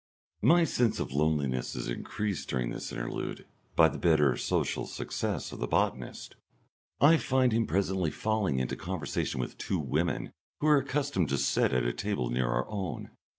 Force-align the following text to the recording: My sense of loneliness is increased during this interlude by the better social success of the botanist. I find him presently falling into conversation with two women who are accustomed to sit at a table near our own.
My 0.41 0.63
sense 0.63 0.99
of 0.99 1.11
loneliness 1.11 1.75
is 1.75 1.87
increased 1.87 2.49
during 2.49 2.71
this 2.71 2.91
interlude 2.91 3.45
by 3.75 3.87
the 3.87 3.99
better 3.99 4.35
social 4.35 4.87
success 4.87 5.51
of 5.51 5.59
the 5.59 5.67
botanist. 5.67 6.35
I 6.99 7.17
find 7.17 7.51
him 7.51 7.67
presently 7.67 8.09
falling 8.09 8.57
into 8.57 8.75
conversation 8.75 9.39
with 9.39 9.59
two 9.59 9.77
women 9.77 10.31
who 10.59 10.65
are 10.65 10.77
accustomed 10.79 11.29
to 11.29 11.37
sit 11.37 11.71
at 11.71 11.85
a 11.85 11.93
table 11.93 12.31
near 12.31 12.47
our 12.47 12.67
own. 12.67 13.11